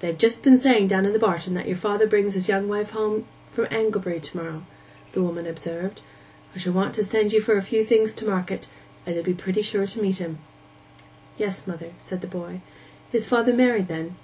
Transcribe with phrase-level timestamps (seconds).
[0.00, 3.24] 'They've just been saying down in barton that your father brings his young wife home
[3.52, 4.66] from Anglebury to morrow,'
[5.12, 6.00] the woman observed.
[6.56, 8.66] 'I shall want to send you for a few things to market,
[9.06, 10.40] and you'll be pretty sure to meet 'em.'
[11.38, 12.62] 'Yes, mother,' said the boy.
[13.12, 14.16] 'Is father married then?